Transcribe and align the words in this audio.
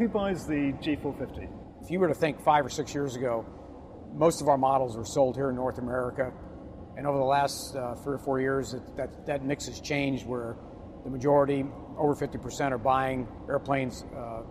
who 0.00 0.08
buys 0.08 0.46
the 0.46 0.72
G450? 0.80 1.46
If 1.82 1.90
you 1.90 2.00
were 2.00 2.08
to 2.08 2.14
think 2.14 2.40
five 2.42 2.64
or 2.64 2.70
six 2.70 2.94
years 2.94 3.16
ago, 3.16 3.44
most 4.14 4.40
of 4.40 4.48
our 4.48 4.56
models 4.56 4.96
were 4.96 5.04
sold 5.04 5.36
here 5.36 5.50
in 5.50 5.56
North 5.56 5.76
America. 5.76 6.32
And 6.96 7.06
over 7.06 7.18
the 7.18 7.24
last 7.24 7.76
uh, 7.76 7.94
three 7.96 8.14
or 8.14 8.18
four 8.18 8.40
years, 8.40 8.72
it, 8.72 8.80
that, 8.96 9.26
that 9.26 9.44
mix 9.44 9.66
has 9.66 9.78
changed 9.78 10.26
where 10.26 10.56
the 11.04 11.10
majority, 11.10 11.66
over 11.98 12.14
50%, 12.14 12.72
are 12.72 12.78
buying 12.78 13.28
airplanes 13.46 14.06
uh, 14.16 14.42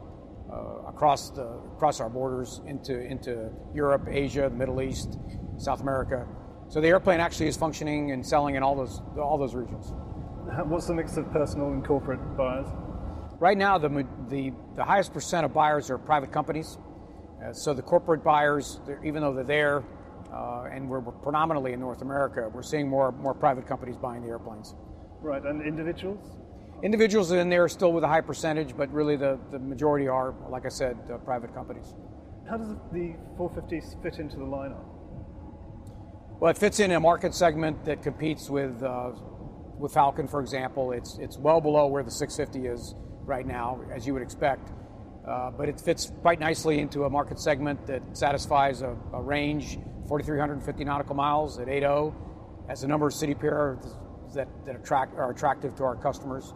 uh, 0.51 0.87
across, 0.87 1.31
the, 1.31 1.47
across 1.75 1.99
our 1.99 2.09
borders 2.09 2.61
into, 2.67 2.99
into 2.99 3.49
Europe, 3.73 4.07
Asia, 4.07 4.49
the 4.51 4.55
Middle 4.55 4.83
East, 4.83 5.17
South 5.57 5.81
America. 5.81 6.27
So 6.67 6.79
the 6.79 6.89
airplane 6.89 7.19
actually 7.19 7.47
is 7.47 7.57
functioning 7.57 8.11
and 8.11 8.23
selling 8.25 8.53
in 8.53 8.61
all 8.61 8.75
those, 8.75 9.01
all 9.19 9.39
those 9.39 9.55
regions. 9.55 9.91
What's 10.65 10.85
the 10.85 10.93
mix 10.93 11.17
of 11.17 11.31
personal 11.31 11.71
and 11.71 11.83
corporate 11.83 12.19
buyers? 12.37 12.67
Right 13.39 13.57
now, 13.57 13.77
the, 13.77 14.05
the, 14.27 14.51
the 14.75 14.83
highest 14.83 15.13
percent 15.13 15.45
of 15.45 15.53
buyers 15.53 15.89
are 15.89 15.97
private 15.97 16.31
companies. 16.31 16.77
Uh, 17.41 17.53
so 17.53 17.73
the 17.73 17.81
corporate 17.81 18.21
buyers, 18.21 18.81
even 19.03 19.21
though 19.21 19.33
they're 19.33 19.45
there, 19.45 19.83
uh, 20.33 20.67
and 20.71 20.89
we're, 20.89 20.99
we're, 20.99 21.13
predominantly 21.13 21.71
in 21.71 21.79
North 21.79 22.01
America, 22.01 22.49
we're 22.53 22.61
seeing 22.61 22.89
more, 22.89 23.13
more 23.13 23.33
private 23.33 23.65
companies 23.65 23.95
buying 23.95 24.21
the 24.23 24.27
airplanes. 24.27 24.75
Right, 25.21 25.41
and 25.43 25.61
individuals? 25.61 26.35
Individuals 26.83 27.31
in 27.31 27.49
there 27.49 27.69
still 27.69 27.93
with 27.93 28.03
a 28.03 28.07
high 28.07 28.21
percentage, 28.21 28.75
but 28.75 28.91
really 28.91 29.15
the, 29.15 29.39
the 29.51 29.59
majority 29.59 30.09
are, 30.09 30.35
like 30.49 30.65
I 30.65 30.69
said, 30.69 30.97
uh, 31.11 31.17
private 31.19 31.53
companies. 31.53 31.95
How 32.49 32.57
does 32.57 32.75
the 32.91 33.15
450 33.37 34.01
fit 34.03 34.19
into 34.19 34.35
the 34.35 34.43
lineup? 34.43 34.83
Well, 36.41 36.51
it 36.51 36.57
fits 36.57 36.79
in 36.81 36.91
a 36.91 36.99
market 36.99 37.33
segment 37.33 37.85
that 37.85 38.01
competes 38.01 38.49
with 38.49 38.81
uh, 38.81 39.11
with 39.77 39.93
Falcon, 39.93 40.27
for 40.27 40.39
example. 40.39 40.93
It's 40.93 41.17
it's 41.19 41.37
well 41.37 41.59
below 41.59 41.87
where 41.87 42.01
the 42.01 42.11
650 42.11 42.67
is 42.67 42.95
right 43.29 43.47
now, 43.47 43.79
as 43.93 44.05
you 44.05 44.13
would 44.13 44.23
expect. 44.23 44.71
Uh, 45.25 45.51
but 45.51 45.69
it 45.69 45.79
fits 45.79 46.11
quite 46.21 46.39
nicely 46.39 46.79
into 46.79 47.05
a 47.05 47.09
market 47.09 47.39
segment 47.39 47.85
that 47.87 48.01
satisfies 48.13 48.81
a, 48.81 48.97
a 49.13 49.21
range 49.21 49.77
4,350 50.07 50.83
nautical 50.83 51.15
miles 51.15 51.59
at 51.59 51.67
8.0, 51.67 52.13
has 52.67 52.83
a 52.83 52.87
number 52.87 53.07
of 53.07 53.13
city 53.13 53.35
pairs 53.35 53.77
that, 54.33 54.47
that 54.65 54.75
attract, 54.75 55.15
are 55.15 55.29
attractive 55.29 55.75
to 55.75 55.83
our 55.83 55.95
customers. 55.95 56.53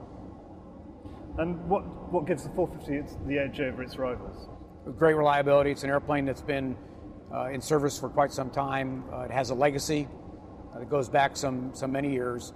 And 1.37 1.63
what, 1.69 1.81
what 2.11 2.25
gives 2.25 2.43
the 2.43 2.49
450 2.49 3.27
the 3.27 3.37
edge 3.37 3.59
over 3.59 3.83
its 3.83 3.97
rivals? 3.97 4.49
Great 4.97 5.15
reliability. 5.15 5.71
It's 5.71 5.83
an 5.83 5.89
airplane 5.91 6.25
that's 6.25 6.41
been 6.41 6.75
uh, 7.33 7.49
in 7.49 7.61
service 7.61 7.99
for 7.99 8.09
quite 8.09 8.31
some 8.31 8.49
time. 8.49 9.03
Uh, 9.13 9.21
it 9.21 9.31
has 9.31 9.51
a 9.51 9.55
legacy 9.55 10.07
uh, 10.73 10.79
that 10.79 10.89
goes 10.89 11.09
back 11.09 11.37
some, 11.37 11.71
some 11.73 11.91
many 11.91 12.11
years. 12.11 12.53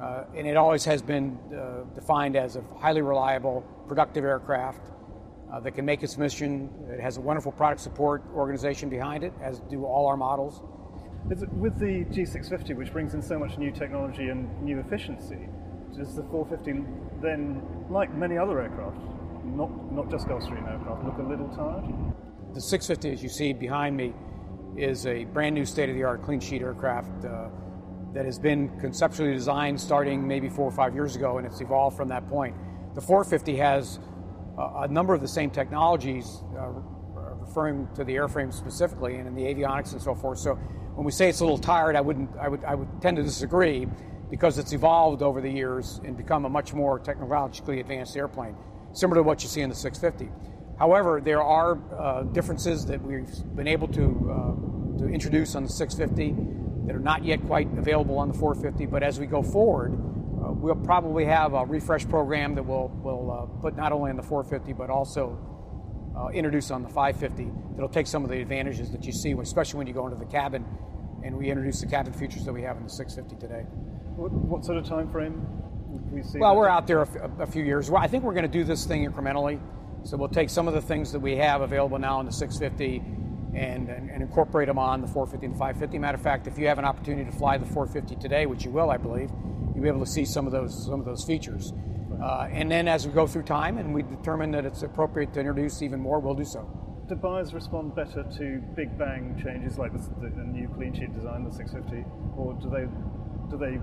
Uh, 0.00 0.24
and 0.36 0.46
it 0.46 0.56
always 0.56 0.84
has 0.84 1.02
been 1.02 1.38
uh, 1.54 1.84
defined 1.94 2.36
as 2.36 2.56
a 2.56 2.64
highly 2.78 3.02
reliable, 3.02 3.62
productive 3.86 4.24
aircraft 4.24 4.90
uh, 5.52 5.60
that 5.60 5.72
can 5.72 5.84
make 5.84 6.02
its 6.02 6.18
mission. 6.18 6.68
It 6.88 7.00
has 7.00 7.16
a 7.16 7.20
wonderful 7.20 7.52
product 7.52 7.80
support 7.80 8.22
organization 8.34 8.88
behind 8.88 9.22
it, 9.22 9.32
as 9.40 9.60
do 9.60 9.84
all 9.84 10.06
our 10.06 10.16
models. 10.16 10.62
With 11.26 11.78
the 11.78 12.04
G650, 12.10 12.76
which 12.76 12.92
brings 12.92 13.14
in 13.14 13.22
so 13.22 13.38
much 13.38 13.56
new 13.56 13.70
technology 13.70 14.28
and 14.28 14.62
new 14.62 14.80
efficiency, 14.80 15.48
does 15.96 16.14
the 16.16 16.24
450 16.24 16.84
then, 17.22 17.62
like 17.88 18.12
many 18.14 18.36
other 18.36 18.60
aircraft, 18.60 18.98
not, 19.44 19.92
not 19.92 20.10
just 20.10 20.26
Gulfstream 20.26 20.68
aircraft, 20.70 21.04
look 21.04 21.18
a 21.18 21.22
little 21.22 21.48
tired? 21.48 21.84
The 22.52 22.60
650, 22.60 23.12
as 23.12 23.22
you 23.22 23.28
see 23.28 23.52
behind 23.52 23.96
me, 23.96 24.12
is 24.76 25.06
a 25.06 25.24
brand 25.24 25.54
new 25.54 25.64
state 25.64 25.88
of 25.88 25.94
the 25.94 26.02
art 26.02 26.22
clean 26.22 26.40
sheet 26.40 26.62
aircraft 26.62 27.24
uh, 27.24 27.48
that 28.14 28.24
has 28.24 28.38
been 28.38 28.68
conceptually 28.78 29.32
designed 29.32 29.80
starting 29.80 30.26
maybe 30.26 30.48
four 30.48 30.66
or 30.66 30.72
five 30.72 30.94
years 30.94 31.16
ago, 31.16 31.38
and 31.38 31.46
it's 31.46 31.60
evolved 31.60 31.96
from 31.96 32.08
that 32.08 32.26
point. 32.28 32.56
The 32.94 33.00
450 33.00 33.56
has 33.56 33.98
a 34.56 34.86
number 34.86 35.14
of 35.14 35.20
the 35.20 35.28
same 35.28 35.50
technologies, 35.50 36.42
uh, 36.56 36.68
referring 37.40 37.88
to 37.96 38.04
the 38.04 38.14
airframe 38.14 38.54
specifically, 38.54 39.16
and 39.16 39.26
in 39.26 39.34
the 39.34 39.42
avionics 39.42 39.92
and 39.92 40.00
so 40.00 40.14
forth. 40.14 40.38
So 40.38 40.54
when 40.94 41.04
we 41.04 41.10
say 41.10 41.28
it's 41.28 41.40
a 41.40 41.44
little 41.44 41.58
tired, 41.58 41.96
I 41.96 42.00
wouldn't, 42.00 42.30
I 42.40 42.48
would, 42.48 42.64
I 42.64 42.76
would 42.76 43.02
tend 43.02 43.16
to 43.16 43.22
disagree 43.24 43.88
because 44.30 44.58
it's 44.58 44.72
evolved 44.72 45.22
over 45.22 45.40
the 45.40 45.50
years 45.50 46.00
and 46.04 46.16
become 46.16 46.44
a 46.44 46.48
much 46.48 46.72
more 46.72 47.00
technologically 47.00 47.80
advanced 47.80 48.16
airplane, 48.16 48.56
similar 48.92 49.20
to 49.20 49.22
what 49.24 49.42
you 49.42 49.48
see 49.48 49.60
in 49.60 49.68
the 49.68 49.74
650. 49.74 50.32
However, 50.78 51.20
there 51.20 51.42
are 51.42 51.78
uh, 51.98 52.22
differences 52.22 52.86
that 52.86 53.02
we've 53.02 53.56
been 53.56 53.68
able 53.68 53.88
to 53.88 54.30
uh, 54.30 54.98
to 54.98 55.08
introduce 55.08 55.56
on 55.56 55.64
the 55.64 55.68
650 55.68 56.63
that 56.86 56.94
are 56.94 57.00
not 57.00 57.24
yet 57.24 57.44
quite 57.46 57.66
available 57.78 58.18
on 58.18 58.28
the 58.28 58.34
450. 58.34 58.86
But 58.86 59.02
as 59.02 59.18
we 59.18 59.26
go 59.26 59.42
forward, 59.42 59.92
uh, 59.92 60.52
we'll 60.52 60.74
probably 60.74 61.24
have 61.24 61.54
a 61.54 61.64
refresh 61.64 62.06
program 62.08 62.54
that 62.54 62.62
will 62.62 62.88
will 63.02 63.30
uh, 63.30 63.60
put 63.60 63.76
not 63.76 63.92
only 63.92 64.10
on 64.10 64.16
the 64.16 64.22
450 64.22 64.72
but 64.74 64.90
also 64.90 65.38
uh, 66.16 66.28
introduce 66.28 66.70
on 66.70 66.82
the 66.82 66.88
550. 66.88 67.50
That'll 67.74 67.88
take 67.88 68.06
some 68.06 68.24
of 68.24 68.30
the 68.30 68.40
advantages 68.40 68.90
that 68.90 69.04
you 69.04 69.12
see, 69.12 69.32
especially 69.32 69.78
when 69.78 69.86
you 69.86 69.94
go 69.94 70.06
into 70.06 70.18
the 70.18 70.30
cabin, 70.30 70.64
and 71.24 71.36
we 71.36 71.50
introduce 71.50 71.80
the 71.80 71.86
cabin 71.86 72.12
features 72.12 72.44
that 72.44 72.52
we 72.52 72.62
have 72.62 72.76
in 72.76 72.84
the 72.84 72.90
650 72.90 73.40
today. 73.44 73.62
What, 74.16 74.30
what 74.30 74.64
sort 74.64 74.78
of 74.78 74.84
time 74.84 75.10
frame 75.10 75.44
we 76.12 76.22
see? 76.22 76.38
Well, 76.38 76.54
we're 76.56 76.68
out 76.68 76.86
there 76.86 77.02
a, 77.02 77.30
a 77.40 77.46
few 77.46 77.64
years. 77.64 77.90
Well, 77.90 78.02
I 78.02 78.06
think 78.06 78.22
we're 78.22 78.34
going 78.34 78.46
to 78.46 78.52
do 78.52 78.62
this 78.64 78.84
thing 78.84 79.10
incrementally. 79.10 79.60
So 80.04 80.18
we'll 80.18 80.28
take 80.28 80.50
some 80.50 80.68
of 80.68 80.74
the 80.74 80.82
things 80.82 81.12
that 81.12 81.20
we 81.20 81.36
have 81.36 81.62
available 81.62 81.98
now 81.98 82.20
in 82.20 82.26
the 82.26 82.32
650 82.32 83.02
and, 83.54 83.88
and, 83.88 84.10
and, 84.10 84.22
incorporate 84.22 84.68
them 84.68 84.78
on 84.78 85.00
the 85.00 85.06
450 85.06 85.46
and 85.46 85.54
550. 85.54 85.98
Matter 85.98 86.16
of 86.16 86.22
fact, 86.22 86.46
if 86.46 86.58
you 86.58 86.66
have 86.66 86.78
an 86.78 86.84
opportunity 86.84 87.30
to 87.30 87.36
fly 87.36 87.56
the 87.56 87.66
450 87.66 88.16
today, 88.16 88.46
which 88.46 88.64
you 88.64 88.70
will, 88.70 88.90
I 88.90 88.96
believe, 88.96 89.30
you'll 89.74 89.82
be 89.82 89.88
able 89.88 90.00
to 90.00 90.10
see 90.10 90.24
some 90.24 90.46
of 90.46 90.52
those 90.52 90.86
some 90.86 91.00
of 91.00 91.06
those 91.06 91.24
features. 91.24 91.72
Uh, 92.22 92.48
and 92.50 92.70
then 92.70 92.88
as 92.88 93.06
we 93.06 93.12
go 93.12 93.26
through 93.26 93.42
time 93.42 93.78
and 93.78 93.92
we 93.94 94.02
determine 94.02 94.50
that 94.52 94.64
it's 94.64 94.82
appropriate 94.82 95.32
to 95.34 95.40
introduce 95.40 95.82
even 95.82 96.00
more, 96.00 96.20
we'll 96.20 96.34
do 96.34 96.44
so. 96.44 96.68
Do 97.08 97.14
buyers 97.16 97.52
respond 97.52 97.94
better 97.94 98.24
to 98.38 98.62
big 98.74 98.96
bang 98.96 99.38
changes 99.42 99.78
like 99.78 99.92
the, 99.92 100.30
the 100.30 100.44
new 100.44 100.68
clean 100.68 100.94
sheet 100.94 101.12
design, 101.14 101.44
the 101.44 101.52
650, 101.52 102.04
or 102.36 102.54
do 102.54 102.70
they 102.70 102.86
do 103.50 103.58
they 103.58 103.78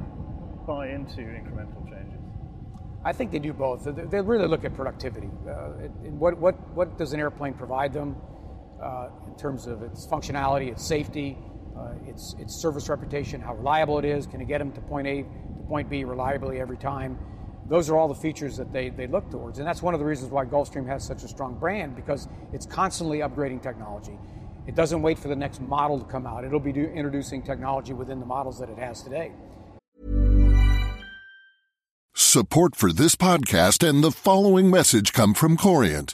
buy 0.65 0.89
into 0.89 1.21
incremental 1.21 1.87
changes? 1.89 2.19
I 3.03 3.13
think 3.13 3.31
they 3.31 3.39
do 3.39 3.53
both. 3.53 3.83
They 3.83 4.21
really 4.21 4.47
look 4.47 4.63
at 4.63 4.75
productivity. 4.75 5.29
Uh, 5.47 5.69
what, 6.19 6.37
what, 6.37 6.55
what 6.75 6.97
does 6.99 7.13
an 7.13 7.19
airplane 7.19 7.53
provide 7.53 7.93
them 7.93 8.15
uh, 8.81 9.09
in 9.27 9.35
terms 9.35 9.67
of 9.67 9.83
its 9.83 10.05
functionality, 10.07 10.71
its 10.71 10.85
safety, 10.85 11.37
uh, 11.77 11.93
its, 12.07 12.35
its 12.39 12.55
service 12.55 12.89
reputation, 12.89 13.41
how 13.41 13.55
reliable 13.55 13.99
it 13.99 14.05
is, 14.05 14.27
can 14.27 14.41
it 14.41 14.47
get 14.47 14.59
them 14.59 14.71
to 14.73 14.81
point 14.81 15.07
A 15.07 15.23
to 15.23 15.63
point 15.67 15.89
B 15.89 16.03
reliably 16.03 16.59
every 16.59 16.77
time? 16.77 17.17
Those 17.69 17.89
are 17.89 17.97
all 17.97 18.07
the 18.07 18.15
features 18.15 18.57
that 18.57 18.73
they, 18.73 18.89
they 18.89 19.07
look 19.07 19.29
towards. 19.29 19.59
And 19.59 19.67
that's 19.67 19.81
one 19.81 19.93
of 19.93 19.99
the 19.99 20.05
reasons 20.05 20.31
why 20.31 20.45
Gulfstream 20.45 20.87
has 20.87 21.05
such 21.05 21.23
a 21.23 21.27
strong 21.27 21.57
brand 21.57 21.95
because 21.95 22.27
it's 22.51 22.65
constantly 22.65 23.19
upgrading 23.19 23.63
technology. 23.63 24.17
It 24.67 24.75
doesn't 24.75 25.01
wait 25.01 25.17
for 25.17 25.27
the 25.27 25.35
next 25.35 25.61
model 25.61 25.99
to 25.99 26.05
come 26.05 26.27
out, 26.27 26.43
it'll 26.43 26.59
be 26.59 26.73
do, 26.73 26.83
introducing 26.83 27.41
technology 27.41 27.93
within 27.93 28.19
the 28.19 28.25
models 28.25 28.59
that 28.59 28.69
it 28.69 28.77
has 28.77 29.01
today. 29.01 29.31
Support 32.13 32.75
for 32.75 32.91
this 32.91 33.15
podcast 33.15 33.87
and 33.87 34.03
the 34.03 34.11
following 34.11 34.69
message 34.69 35.13
come 35.13 35.33
from 35.33 35.57
Corient. 35.57 36.13